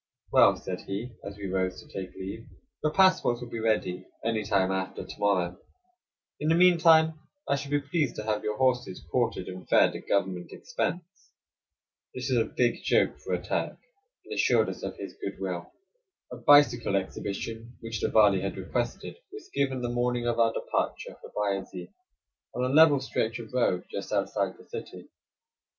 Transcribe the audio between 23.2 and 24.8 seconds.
of road just outside the